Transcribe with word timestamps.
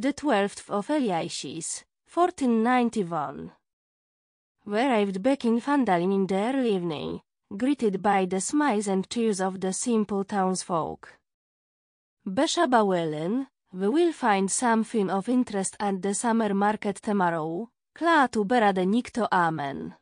the 0.00 0.12
12th 0.12 0.68
of 0.70 0.88
Eleasis, 0.90 1.84
1491. 2.12 3.52
We 4.66 4.80
arrived 4.80 5.22
back 5.22 5.44
in 5.44 5.60
Phandalin 5.60 6.12
in 6.12 6.26
the 6.26 6.34
early 6.34 6.74
evening, 6.74 7.20
greeted 7.56 8.02
by 8.02 8.24
the 8.24 8.40
smiles 8.40 8.88
and 8.88 9.08
cheers 9.08 9.40
of 9.40 9.60
the 9.60 9.72
simple 9.72 10.24
townsfolk. 10.24 11.14
Beshaba 12.26 12.84
willing, 12.84 13.46
we 13.72 13.88
will 13.88 14.12
find 14.12 14.50
something 14.50 15.10
of 15.10 15.28
interest 15.28 15.76
at 15.78 16.02
the 16.02 16.12
summer 16.12 16.52
market 16.54 16.96
tomorrow, 16.96 17.68
Klaatu 17.96 18.44
barada 18.44 18.84
nikto 18.84 19.28
amen. 19.30 19.94